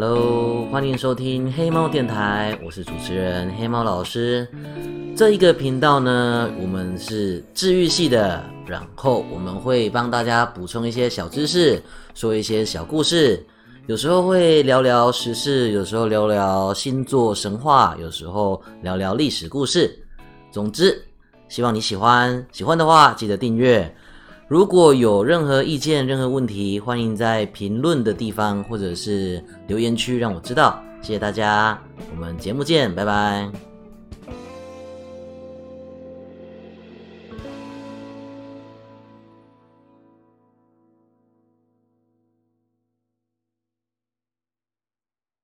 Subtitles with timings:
[0.00, 4.46] Hello，欢迎收听黑猫电台，我是主持人黑猫老师。
[5.16, 11.82] 这一个频道呢，我们是治愈系的，然后我们会帮大家补充一些小知识，
[12.14, 13.44] 说一些小故事，
[13.88, 20.00] 有时候会聊聊时事，有时候聊聊星座神话，有时候聊聊历史故事。
[20.52, 20.96] 总之，
[21.48, 23.92] 希望你喜欢，喜欢的话记得订阅。
[24.48, 30.82] 如果有任何意见、任何问题，欢迎在评论的地方或者是留言区让我知道。
[31.02, 31.78] 谢谢大家，
[32.10, 33.67] 我们节目见，拜拜。